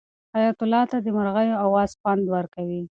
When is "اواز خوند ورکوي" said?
1.65-2.81